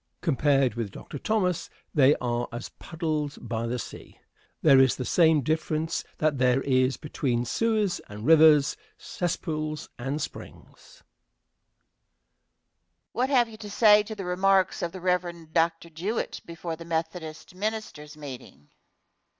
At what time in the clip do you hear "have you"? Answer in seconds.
13.29-13.57